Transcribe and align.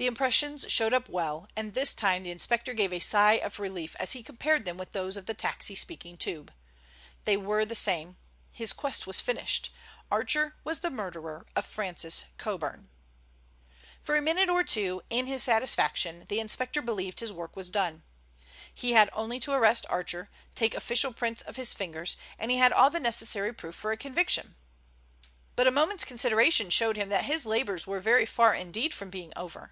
The 0.00 0.08
impressions 0.08 0.66
showed 0.68 0.92
up 0.92 1.08
well, 1.08 1.46
and 1.54 1.74
this 1.74 1.94
time 1.94 2.24
the 2.24 2.32
inspector 2.32 2.74
gave 2.74 2.92
a 2.92 2.98
sigh 2.98 3.34
of 3.34 3.60
relief 3.60 3.94
as 4.00 4.14
he 4.14 4.24
compared 4.24 4.64
them 4.64 4.76
with 4.76 4.90
those 4.90 5.16
of 5.16 5.26
the 5.26 5.32
taxi 5.34 5.76
speaking 5.76 6.16
tube. 6.16 6.52
They 7.24 7.36
were 7.36 7.64
the 7.64 7.76
same. 7.76 8.16
His 8.50 8.72
quest 8.72 9.06
was 9.06 9.20
finished. 9.20 9.72
Archer 10.10 10.56
was 10.64 10.80
the 10.80 10.90
murderer 10.90 11.46
of 11.54 11.64
Francis 11.64 12.24
Coburn. 12.36 12.88
For 14.02 14.16
a 14.16 14.20
minute 14.20 14.50
or 14.50 14.64
two, 14.64 15.02
in 15.08 15.26
his 15.28 15.44
satisfaction, 15.44 16.26
the 16.28 16.40
inspector 16.40 16.82
believed 16.82 17.20
his 17.20 17.32
work 17.32 17.54
was 17.54 17.70
done. 17.70 18.02
He 18.74 18.94
had 18.94 19.08
only 19.12 19.38
to 19.38 19.52
arrest 19.52 19.86
Archer, 19.88 20.30
take 20.56 20.74
official 20.74 21.12
prints 21.12 21.42
of 21.42 21.54
his 21.54 21.72
fingers, 21.72 22.16
and 22.40 22.50
he 22.50 22.56
had 22.56 22.72
all 22.72 22.90
the 22.90 22.98
necessary 22.98 23.54
proof 23.54 23.76
for 23.76 23.92
a 23.92 23.96
conviction. 23.96 24.56
But 25.54 25.68
a 25.68 25.70
moment's 25.70 26.04
consideration 26.04 26.70
showed 26.70 26.96
him 26.96 27.08
that 27.10 27.26
his 27.26 27.46
labors 27.46 27.86
were 27.86 28.00
very 28.00 28.26
far 28.26 28.52
indeed 28.52 28.92
from 28.92 29.08
being 29.08 29.32
over. 29.36 29.70